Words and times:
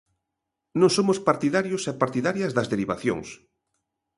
Non 0.79 0.89
somos 0.97 1.21
partidarios 1.29 1.83
e 1.91 1.93
partidarias 2.03 2.51
das 2.57 2.69
derivacións. 2.73 3.27